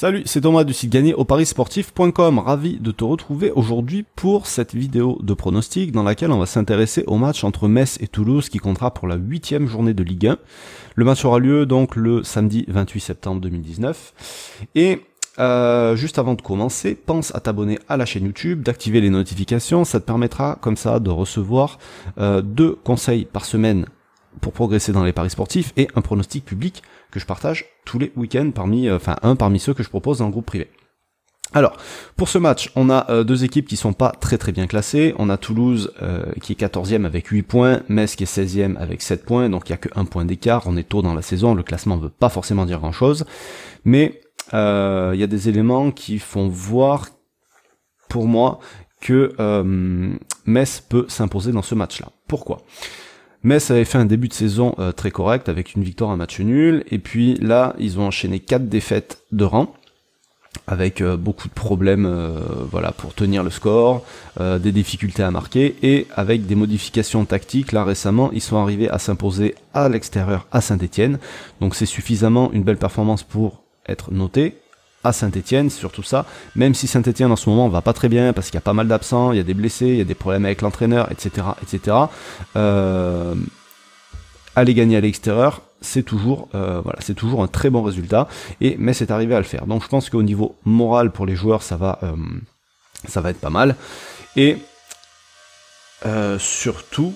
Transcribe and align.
Salut, 0.00 0.22
c'est 0.26 0.42
Thomas 0.42 0.62
du 0.62 0.72
site 0.72 0.92
gagné 0.92 1.12
au 1.12 1.24
parisportif.com. 1.24 2.38
Ravi 2.38 2.78
de 2.78 2.92
te 2.92 3.02
retrouver 3.02 3.50
aujourd'hui 3.50 4.04
pour 4.14 4.46
cette 4.46 4.72
vidéo 4.72 5.18
de 5.24 5.34
pronostic 5.34 5.90
dans 5.90 6.04
laquelle 6.04 6.30
on 6.30 6.38
va 6.38 6.46
s'intéresser 6.46 7.02
au 7.08 7.16
match 7.16 7.42
entre 7.42 7.66
Metz 7.66 7.98
et 8.00 8.06
Toulouse 8.06 8.48
qui 8.48 8.58
comptera 8.58 8.94
pour 8.94 9.08
la 9.08 9.16
huitième 9.16 9.66
journée 9.66 9.94
de 9.94 10.04
Ligue 10.04 10.28
1. 10.28 10.38
Le 10.94 11.04
match 11.04 11.24
aura 11.24 11.40
lieu 11.40 11.66
donc 11.66 11.96
le 11.96 12.22
samedi 12.22 12.64
28 12.68 13.00
septembre 13.00 13.40
2019. 13.40 14.66
Et 14.76 15.00
euh, 15.40 15.96
juste 15.96 16.20
avant 16.20 16.34
de 16.34 16.42
commencer, 16.42 16.94
pense 16.94 17.34
à 17.34 17.40
t'abonner 17.40 17.80
à 17.88 17.96
la 17.96 18.06
chaîne 18.06 18.26
YouTube, 18.26 18.62
d'activer 18.62 19.00
les 19.00 19.10
notifications, 19.10 19.84
ça 19.84 19.98
te 19.98 20.06
permettra 20.06 20.58
comme 20.60 20.76
ça 20.76 21.00
de 21.00 21.10
recevoir 21.10 21.80
euh, 22.18 22.40
deux 22.40 22.78
conseils 22.84 23.24
par 23.24 23.44
semaine 23.44 23.86
pour 24.40 24.52
progresser 24.52 24.92
dans 24.92 25.04
les 25.04 25.12
paris 25.12 25.30
sportifs 25.30 25.72
et 25.76 25.88
un 25.94 26.00
pronostic 26.00 26.44
public 26.44 26.82
que 27.10 27.20
je 27.20 27.26
partage 27.26 27.66
tous 27.84 27.98
les 27.98 28.12
week-ends 28.16 28.50
parmi, 28.54 28.88
euh, 28.88 28.96
enfin 28.96 29.16
un 29.22 29.36
parmi 29.36 29.58
ceux 29.58 29.74
que 29.74 29.82
je 29.82 29.88
propose 29.88 30.18
dans 30.18 30.26
le 30.26 30.32
groupe 30.32 30.46
privé. 30.46 30.70
Alors, 31.54 31.78
pour 32.16 32.28
ce 32.28 32.36
match, 32.36 32.70
on 32.76 32.90
a 32.90 33.10
euh, 33.10 33.24
deux 33.24 33.42
équipes 33.42 33.66
qui 33.66 33.76
sont 33.76 33.94
pas 33.94 34.10
très 34.10 34.36
très 34.36 34.52
bien 34.52 34.66
classées. 34.66 35.14
On 35.18 35.30
a 35.30 35.38
Toulouse 35.38 35.94
euh, 36.02 36.30
qui 36.42 36.52
est 36.52 36.60
14e 36.60 37.06
avec 37.06 37.28
8 37.28 37.42
points, 37.42 37.80
Metz 37.88 38.16
qui 38.16 38.24
est 38.24 38.26
16e 38.26 38.76
avec 38.76 39.00
7 39.00 39.24
points, 39.24 39.48
donc 39.48 39.68
il 39.68 39.70
y 39.70 39.74
a 39.74 39.78
que 39.78 39.88
un 39.96 40.04
point 40.04 40.26
d'écart. 40.26 40.64
On 40.66 40.76
est 40.76 40.86
tôt 40.86 41.00
dans 41.00 41.14
la 41.14 41.22
saison, 41.22 41.54
le 41.54 41.62
classement 41.62 41.96
ne 41.96 42.02
veut 42.02 42.10
pas 42.10 42.28
forcément 42.28 42.66
dire 42.66 42.80
grand-chose. 42.80 43.24
Mais 43.84 44.20
il 44.52 44.56
y 45.18 45.22
a 45.22 45.26
des 45.26 45.48
éléments 45.48 45.90
qui 45.90 46.18
font 46.18 46.48
voir, 46.48 47.08
pour 48.08 48.26
moi, 48.26 48.60
que 49.00 49.34
Metz 50.46 50.80
peut 50.80 51.06
s'imposer 51.08 51.52
dans 51.52 51.62
ce 51.62 51.74
match-là. 51.74 52.08
Pourquoi? 52.26 52.58
Metz 53.44 53.70
avait 53.70 53.84
fait 53.84 53.98
un 53.98 54.04
début 54.04 54.28
de 54.28 54.32
saison 54.32 54.74
euh, 54.78 54.90
très 54.92 55.10
correct 55.10 55.48
avec 55.48 55.74
une 55.74 55.84
victoire, 55.84 56.10
un 56.10 56.16
match 56.16 56.40
nul, 56.40 56.84
et 56.90 56.98
puis 56.98 57.34
là 57.34 57.74
ils 57.78 58.00
ont 58.00 58.06
enchaîné 58.06 58.40
quatre 58.40 58.68
défaites 58.68 59.22
de 59.30 59.44
rang 59.44 59.74
avec 60.66 61.00
euh, 61.00 61.16
beaucoup 61.16 61.46
de 61.46 61.52
problèmes 61.52 62.04
euh, 62.04 62.40
voilà 62.70 62.90
pour 62.90 63.14
tenir 63.14 63.44
le 63.44 63.50
score, 63.50 64.04
des 64.38 64.72
difficultés 64.72 65.22
à 65.22 65.30
marquer 65.30 65.76
et 65.82 66.06
avec 66.14 66.46
des 66.46 66.54
modifications 66.54 67.24
tactiques. 67.24 67.72
Là 67.72 67.84
récemment, 67.84 68.30
ils 68.32 68.40
sont 68.40 68.56
arrivés 68.56 68.88
à 68.88 68.98
s'imposer 68.98 69.54
à 69.74 69.88
l'extérieur 69.88 70.46
à 70.52 70.60
Saint-Étienne. 70.60 71.18
Donc 71.60 71.74
c'est 71.74 71.86
suffisamment 71.86 72.52
une 72.52 72.62
belle 72.62 72.76
performance 72.76 73.22
pour 73.22 73.62
être 73.86 74.12
noté 74.12 74.54
à 75.04 75.12
Saint-Etienne, 75.12 75.70
surtout 75.70 76.02
ça, 76.02 76.26
même 76.56 76.74
si 76.74 76.86
Saint-Etienne 76.86 77.30
en 77.30 77.36
ce 77.36 77.48
moment 77.48 77.68
va 77.68 77.82
pas 77.82 77.92
très 77.92 78.08
bien 78.08 78.32
parce 78.32 78.48
qu'il 78.48 78.54
y 78.54 78.58
a 78.58 78.62
pas 78.62 78.72
mal 78.72 78.88
d'absents, 78.88 79.32
il 79.32 79.36
y 79.36 79.40
a 79.40 79.44
des 79.44 79.54
blessés, 79.54 79.86
il 79.86 79.96
y 79.96 80.00
a 80.00 80.04
des 80.04 80.14
problèmes 80.14 80.44
avec 80.44 80.60
l'entraîneur, 80.62 81.10
etc. 81.12 81.46
etc. 81.62 81.96
Euh, 82.56 83.34
aller 84.56 84.74
gagner 84.74 84.96
à 84.96 85.00
l'extérieur, 85.00 85.62
c'est 85.80 86.02
toujours 86.02 86.48
euh, 86.54 86.82
c'est 86.98 87.14
toujours 87.14 87.44
un 87.44 87.46
très 87.46 87.70
bon 87.70 87.82
résultat 87.82 88.26
et 88.60 88.74
mais 88.78 88.92
c'est 88.92 89.10
arrivé 89.10 89.34
à 89.34 89.38
le 89.38 89.44
faire. 89.44 89.66
Donc 89.66 89.84
je 89.84 89.88
pense 89.88 90.10
qu'au 90.10 90.22
niveau 90.22 90.56
moral 90.64 91.12
pour 91.12 91.26
les 91.26 91.36
joueurs, 91.36 91.62
ça 91.62 91.76
va 91.76 92.00
euh, 92.02 92.16
ça 93.06 93.20
va 93.20 93.30
être 93.30 93.40
pas 93.40 93.50
mal 93.50 93.76
et 94.36 94.58
surtout 96.38 97.12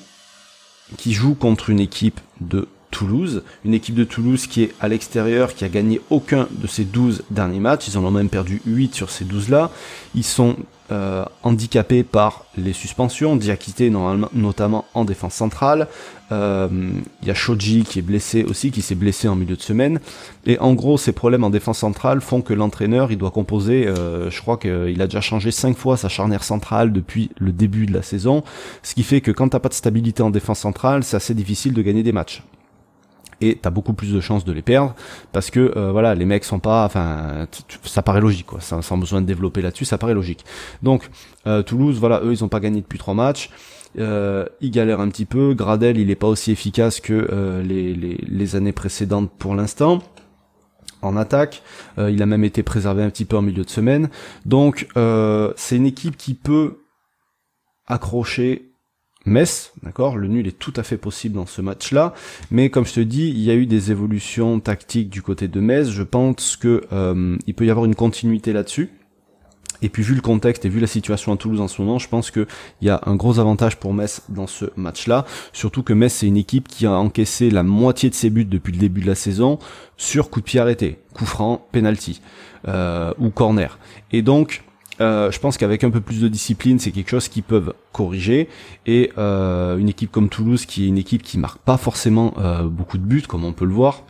qui 0.97 1.13
joue 1.13 1.35
contre 1.35 1.71
une 1.71 1.81
équipe 1.81 2.21
de 2.41 2.69
Toulouse, 2.93 3.43
une 3.65 3.75
équipe 3.75 3.97
de 3.97 4.05
Toulouse 4.05 4.47
qui 4.47 4.63
est 4.63 4.75
à 4.79 4.87
l'extérieur, 4.87 5.55
qui 5.55 5.65
a 5.65 5.69
gagné 5.69 6.01
aucun 6.11 6.47
de 6.53 6.69
ses 6.69 6.85
12 6.85 7.25
derniers 7.31 7.59
matchs, 7.59 7.89
ils 7.89 7.99
en 7.99 8.05
ont 8.05 8.11
même 8.13 8.29
perdu 8.29 8.63
8 8.67 8.95
sur 8.95 9.11
ces 9.11 9.25
12 9.25 9.49
là, 9.49 9.71
ils 10.15 10.23
sont 10.23 10.57
euh, 10.93 11.25
handicapés 11.43 12.03
par 12.03 12.45
les 12.57 12.75
suspensions, 12.75 13.35
Diakité 13.35 13.91
notamment 14.35 14.85
en 14.93 15.07
défense 15.07 15.35
centrale, 15.35 15.89
euh, 16.33 16.69
il 17.23 17.29
y 17.29 17.31
a 17.31 17.35
Shoji 17.35 17.85
qui 17.85 17.99
est 17.99 18.03
blessé 18.03 18.45
aussi, 18.45 18.71
qui 18.71 18.83
s'est 18.83 18.95
blessé 18.95 19.27
en 19.27 19.35
milieu 19.35 19.57
de 19.57 19.63
semaine, 19.63 19.99
et 20.45 20.59
en 20.59 20.75
gros 20.75 20.99
ces 20.99 21.13
problèmes 21.13 21.45
en 21.45 21.51
défense 21.51 21.79
centrale 21.79 22.21
font 22.21 22.43
que 22.43 22.53
l'entraîneur 22.53 23.11
il 23.11 23.17
doit 23.17 23.31
composer, 23.31 23.87
euh, 23.87 24.31
je 24.31 24.41
crois 24.43 24.59
qu'il 24.59 25.01
a 25.01 25.07
déjà 25.07 25.23
changé 25.23 25.51
5 25.51 25.79
fois 25.79 25.97
sa 25.97 26.11
charnière 26.11 26.45
centrale 26.45 26.93
depuis 26.93 27.31
le 27.39 27.53
début 27.53 27.87
de 27.87 27.95
la 27.95 28.03
saison, 28.03 28.45
ce 28.83 28.95
qui 28.95 29.03
fait 29.03 29.23
que 29.23 29.31
quand 29.31 29.49
t'as 29.49 29.61
pas 29.61 29.71
de 29.71 29.75
stabilité 29.75 30.23
en 30.23 30.31
défense 30.31 30.59
centrale, 30.59 31.05
c'est 31.05 31.17
assez 31.17 31.33
difficile 31.33 31.73
de 31.73 31.81
gagner 31.81 32.03
des 32.03 32.13
matchs 32.13 32.43
et 33.43 33.59
t'as 33.61 33.71
beaucoup 33.71 33.93
plus 33.93 34.13
de 34.13 34.21
chances 34.21 34.45
de 34.45 34.53
les 34.53 34.63
perdre 34.63 34.95
parce 35.33 35.51
que 35.51 35.73
euh, 35.77 35.93
voilà 35.93 36.15
les 36.15 36.25
mecs 36.25 36.45
sont 36.45 36.59
pas 36.59 36.85
enfin 36.85 37.47
ça 37.85 38.03
paraît 38.03 38.21
logique 38.21 38.47
quoi. 38.47 38.61
Sans, 38.61 38.83
sans 38.83 38.99
besoin 38.99 39.21
de 39.21 39.27
développer 39.27 39.63
là-dessus 39.63 39.85
ça 39.85 39.99
paraît 39.99 40.15
logique. 40.15 40.45
Donc 40.83 41.09
euh, 41.47 41.63
Toulouse 41.63 41.99
voilà 41.99 42.21
eux 42.23 42.33
ils 42.33 42.45
ont 42.45 42.49
pas 42.49 42.61
gagné 42.61 42.81
depuis 42.81 42.99
trois 42.99 43.15
matchs. 43.15 43.51
Euh, 43.99 44.47
ils 44.61 44.71
galèrent 44.71 45.01
un 45.01 45.09
petit 45.09 45.27
peu. 45.27 45.55
Gradel 45.55 45.99
il 45.99 46.11
est 46.11 46.17
pas 46.17 46.29
aussi 46.29 46.51
efficace 46.53 47.01
que 47.01 47.29
euh, 47.31 47.63
les, 47.63 47.95
les, 47.95 48.57
années 48.57 48.73
précédentes 48.73 49.31
pour 49.39 49.55
l'instant. 49.55 50.01
En 51.03 51.17
attaque, 51.17 51.65
il 51.99 52.23
a 52.23 52.27
même 52.27 52.45
été 52.45 52.63
préservé 52.63 53.03
un 53.03 53.11
petit 53.11 53.25
peu 53.25 53.37
en 53.37 53.43
milieu 53.43 53.65
de 53.65 53.69
semaine. 53.69 54.09
Donc 54.47 54.87
c'est 55.57 55.77
une 55.77 55.87
équipe 55.87 56.17
qui 56.17 56.35
peut 56.35 56.77
accrocher 57.89 58.72
Metz, 59.25 59.73
d'accord? 59.83 60.17
Le 60.17 60.29
nul 60.29 60.47
est 60.47 60.59
tout 60.59 60.73
à 60.77 60.83
fait 60.83 60.97
possible 60.97 61.37
dans 61.37 61.47
ce 61.47 61.63
match-là, 61.63 62.15
mais 62.51 62.71
comme 62.71 62.87
je 62.87 62.95
te 62.95 63.01
dis, 63.01 63.29
il 63.29 63.41
y 63.41 63.51
a 63.51 63.55
eu 63.55 63.67
des 63.67 63.91
évolutions 63.91 64.59
tactiques 64.61 65.11
du 65.11 65.23
côté 65.23 65.49
de 65.49 65.61
Metz. 65.61 65.91
Je 65.91 66.03
pense 66.03 66.57
que 66.57 66.83
euh, 66.93 67.37
il 67.47 67.55
peut 67.55 67.67
y 67.67 67.71
avoir 67.71 67.87
une 67.87 67.95
continuité 67.95 68.53
là-dessus. 68.53 68.91
Et 69.83 69.89
puis 69.89 70.05
vu 70.05 70.15
le 70.15 70.21
contexte 70.21 70.65
et 70.65 70.69
vu 70.69 70.79
la 70.79 70.87
situation 70.87 71.33
à 71.33 71.37
Toulouse 71.37 71.61
en 71.61 71.67
ce 71.67 71.83
moment, 71.83 71.99
je 71.99 72.09
pense 72.09 72.31
qu'il 72.31 72.47
y 72.83 72.89
a 72.89 73.01
un 73.05 73.17
gros 73.17 73.41
avantage 73.41 73.77
pour 73.77 73.93
Metz 73.93 74.23
dans 74.29 74.47
ce 74.47 74.67
match-là. 74.77 75.27
Surtout 75.53 75.83
que 75.83 75.93
Metz 75.93 76.13
c'est 76.13 76.29
une 76.29 76.37
équipe 76.37 76.69
qui 76.69 76.87
a 76.87 76.93
encaissé 76.93 77.51
la 77.51 77.65
moitié 77.65 78.09
de 78.09 78.15
ses 78.15 78.31
buts 78.31 78.45
depuis 78.45 78.73
le 78.73 78.79
début 78.79 79.01
de 79.01 79.09
la 79.09 79.17
saison 79.17 79.59
sur 79.97 80.31
coup 80.31 80.39
de 80.39 80.45
pied 80.45 80.61
arrêté, 80.61 80.99
coup 81.15 81.27
franc, 81.27 81.67
penalty 81.73 82.21
euh, 82.69 83.13
ou 83.19 83.31
corner. 83.31 83.79
Et 84.13 84.23
donc 84.23 84.63
euh, 85.01 85.31
je 85.31 85.39
pense 85.39 85.57
qu'avec 85.57 85.85
un 85.85 85.91
peu 85.91 86.01
plus 86.01 86.21
de 86.21 86.29
discipline, 86.29 86.79
c'est 86.79 86.91
quelque 86.91 87.11
chose 87.11 87.29
qu'ils 87.29 87.43
peuvent 87.43 87.75
corriger. 87.93 88.49
Et 88.87 89.13
euh, 89.19 89.79
une 89.79 89.89
équipe 89.89 90.11
comme 90.11 90.29
Toulouse, 90.29 90.67
qui 90.67 90.85
est 90.85 90.89
une 90.89 90.99
équipe 90.99 91.23
qui 91.23 91.39
marque 91.39 91.59
pas 91.59 91.77
forcément 91.77 92.35
euh, 92.39 92.65
beaucoup 92.65 92.99
de 92.99 93.05
buts, 93.05 93.23
comme 93.27 93.45
on 93.45 93.53
peut 93.53 93.65
le 93.65 93.73
voir. 93.73 94.05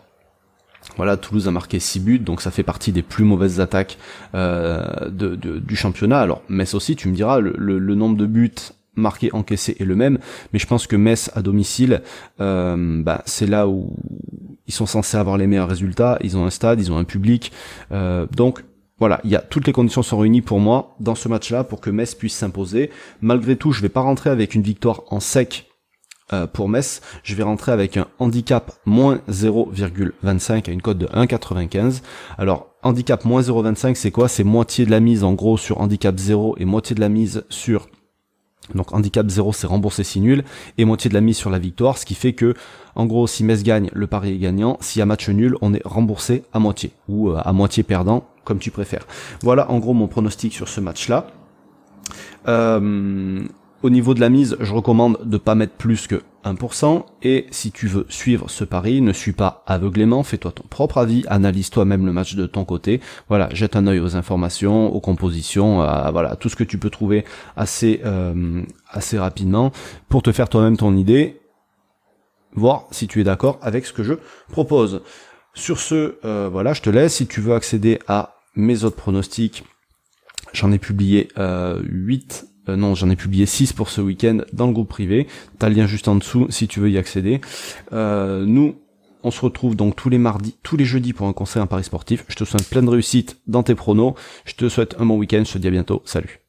Voilà, 0.96 1.16
Toulouse 1.16 1.46
a 1.46 1.52
marqué 1.52 1.78
6 1.78 2.00
buts, 2.00 2.18
donc 2.18 2.40
ça 2.40 2.50
fait 2.50 2.64
partie 2.64 2.90
des 2.90 3.02
plus 3.02 3.24
mauvaises 3.24 3.60
attaques 3.60 3.98
de, 4.34 5.36
du 5.36 5.76
championnat. 5.76 6.20
Alors 6.20 6.42
Metz 6.48 6.74
aussi, 6.74 6.96
tu 6.96 7.06
me 7.06 7.14
diras, 7.14 7.38
le, 7.38 7.94
nombre 7.94 8.16
de 8.16 8.26
buts 8.26 8.50
marqués, 8.96 9.30
encaissés 9.32 9.76
est 9.78 9.84
le 9.84 9.94
même, 9.94 10.18
mais 10.52 10.58
je 10.58 10.66
pense 10.66 10.88
que 10.88 10.96
Metz 10.96 11.30
à 11.34 11.42
domicile, 11.42 12.02
bah, 12.38 13.22
c'est 13.26 13.46
là 13.46 13.68
où 13.68 13.96
ils 14.66 14.74
sont 14.74 14.86
censés 14.86 15.16
avoir 15.16 15.38
les 15.38 15.46
meilleurs 15.46 15.68
résultats. 15.68 16.18
Ils 16.20 16.36
ont 16.36 16.44
un 16.44 16.50
stade, 16.50 16.80
ils 16.80 16.90
ont 16.90 16.98
un 16.98 17.04
public, 17.04 17.52
donc 18.34 18.64
voilà, 19.02 19.20
il 19.24 19.30
y 19.30 19.34
a 19.34 19.40
toutes 19.40 19.66
les 19.66 19.72
conditions 19.72 20.04
sont 20.04 20.16
réunies 20.16 20.42
pour 20.42 20.60
moi 20.60 20.94
dans 21.00 21.16
ce 21.16 21.26
match-là 21.26 21.64
pour 21.64 21.80
que 21.80 21.90
Metz 21.90 22.14
puisse 22.14 22.36
s'imposer. 22.36 22.88
Malgré 23.20 23.56
tout, 23.56 23.72
je 23.72 23.82
vais 23.82 23.88
pas 23.88 24.00
rentrer 24.00 24.30
avec 24.30 24.54
une 24.54 24.62
victoire 24.62 25.02
en 25.08 25.18
sec 25.18 25.66
euh, 26.32 26.46
pour 26.46 26.68
Metz. 26.68 27.00
Je 27.24 27.34
vais 27.34 27.42
rentrer 27.42 27.72
avec 27.72 27.96
un 27.96 28.06
handicap 28.20 28.70
moins 28.86 29.18
0,25 29.28 30.70
à 30.70 30.72
une 30.72 30.80
cote 30.80 30.98
de 30.98 31.06
1,95. 31.06 32.02
Alors 32.38 32.76
handicap 32.84 33.24
moins 33.24 33.40
0,25 33.40 33.96
c'est 33.96 34.12
quoi? 34.12 34.28
C'est 34.28 34.44
moitié 34.44 34.86
de 34.86 34.92
la 34.92 35.00
mise 35.00 35.24
en 35.24 35.32
gros 35.32 35.58
sur 35.58 35.80
handicap 35.80 36.16
0 36.16 36.54
et 36.60 36.64
moitié 36.64 36.94
de 36.94 37.00
la 37.00 37.08
mise 37.08 37.44
sur 37.48 37.88
donc 38.76 38.94
handicap 38.94 39.28
0 39.28 39.52
c'est 39.52 39.66
remboursé 39.66 40.04
si 40.04 40.20
nul 40.20 40.44
et 40.78 40.84
moitié 40.84 41.08
de 41.08 41.14
la 41.14 41.20
mise 41.20 41.36
sur 41.36 41.50
la 41.50 41.58
victoire, 41.58 41.98
ce 41.98 42.06
qui 42.06 42.14
fait 42.14 42.34
que 42.34 42.54
en 42.94 43.06
gros 43.06 43.26
si 43.26 43.42
Metz 43.42 43.64
gagne, 43.64 43.90
le 43.92 44.06
pari 44.06 44.34
est 44.34 44.38
gagnant, 44.38 44.78
s'il 44.80 45.00
y 45.00 45.02
a 45.02 45.06
match 45.06 45.28
nul, 45.28 45.56
on 45.60 45.74
est 45.74 45.82
remboursé 45.84 46.44
à 46.52 46.60
moitié 46.60 46.92
ou 47.08 47.30
euh, 47.30 47.40
à 47.44 47.52
moitié 47.52 47.82
perdant 47.82 48.28
comme 48.44 48.58
tu 48.58 48.70
préfères. 48.70 49.06
Voilà 49.42 49.70
en 49.70 49.78
gros 49.78 49.94
mon 49.94 50.08
pronostic 50.08 50.52
sur 50.52 50.68
ce 50.68 50.80
match-là. 50.80 51.26
Euh, 52.48 53.44
au 53.82 53.90
niveau 53.90 54.14
de 54.14 54.20
la 54.20 54.28
mise, 54.28 54.56
je 54.60 54.72
recommande 54.72 55.18
de 55.24 55.36
pas 55.38 55.56
mettre 55.56 55.74
plus 55.74 56.06
que 56.06 56.22
1%. 56.44 57.04
Et 57.22 57.46
si 57.50 57.72
tu 57.72 57.88
veux 57.88 58.06
suivre 58.08 58.48
ce 58.48 58.62
pari, 58.62 59.00
ne 59.00 59.12
suis 59.12 59.32
pas 59.32 59.64
aveuglément, 59.66 60.22
fais-toi 60.22 60.52
ton 60.52 60.62
propre 60.68 60.98
avis, 60.98 61.24
analyse 61.28 61.70
toi-même 61.70 62.06
le 62.06 62.12
match 62.12 62.36
de 62.36 62.46
ton 62.46 62.64
côté. 62.64 63.00
Voilà, 63.28 63.48
jette 63.52 63.74
un 63.74 63.86
œil 63.88 63.98
aux 63.98 64.16
informations, 64.16 64.94
aux 64.94 65.00
compositions, 65.00 65.82
à, 65.82 66.10
voilà, 66.12 66.36
tout 66.36 66.48
ce 66.48 66.54
que 66.54 66.64
tu 66.64 66.78
peux 66.78 66.90
trouver 66.90 67.24
assez, 67.56 68.00
euh, 68.04 68.62
assez 68.88 69.18
rapidement 69.18 69.72
pour 70.08 70.22
te 70.22 70.30
faire 70.30 70.48
toi-même 70.48 70.76
ton 70.76 70.96
idée, 70.96 71.40
voir 72.54 72.86
si 72.92 73.08
tu 73.08 73.20
es 73.20 73.24
d'accord 73.24 73.58
avec 73.62 73.84
ce 73.84 73.92
que 73.92 74.04
je 74.04 74.14
propose. 74.50 75.02
Sur 75.54 75.78
ce, 75.78 76.16
euh, 76.24 76.48
voilà, 76.50 76.72
je 76.72 76.82
te 76.82 76.90
laisse. 76.90 77.16
Si 77.16 77.26
tu 77.26 77.40
veux 77.40 77.54
accéder 77.54 77.98
à 78.08 78.36
mes 78.54 78.84
autres 78.84 78.96
pronostics, 78.96 79.64
j'en 80.52 80.72
ai 80.72 80.78
publié 80.78 81.28
euh, 81.38 81.80
8, 81.84 82.46
euh, 82.68 82.76
non, 82.76 82.94
j'en 82.94 83.10
ai 83.10 83.16
publié 83.16 83.46
6 83.46 83.72
pour 83.72 83.90
ce 83.90 84.00
week-end 84.00 84.38
dans 84.52 84.66
le 84.66 84.72
groupe 84.72 84.88
privé. 84.88 85.26
T'as 85.58 85.68
le 85.68 85.74
lien 85.74 85.86
juste 85.86 86.08
en 86.08 86.16
dessous 86.16 86.46
si 86.50 86.68
tu 86.68 86.80
veux 86.80 86.90
y 86.90 86.98
accéder. 86.98 87.40
Euh, 87.92 88.44
nous, 88.46 88.76
on 89.24 89.30
se 89.30 89.40
retrouve 89.40 89.76
donc 89.76 89.96
tous 89.96 90.08
les 90.08 90.18
mardis, 90.18 90.56
tous 90.62 90.76
les 90.76 90.84
jeudis 90.84 91.12
pour 91.12 91.26
un 91.26 91.32
conseil 91.32 91.62
en 91.62 91.66
Paris 91.66 91.84
sportif. 91.84 92.24
Je 92.28 92.36
te 92.36 92.44
souhaite 92.44 92.68
plein 92.68 92.82
de 92.82 92.90
réussite 92.90 93.38
dans 93.46 93.62
tes 93.62 93.74
pronos. 93.74 94.14
Je 94.44 94.54
te 94.54 94.68
souhaite 94.68 94.96
un 94.98 95.06
bon 95.06 95.16
week-end. 95.16 95.42
Je 95.44 95.52
te 95.52 95.58
dis 95.58 95.68
à 95.68 95.70
bientôt. 95.70 96.02
Salut. 96.04 96.41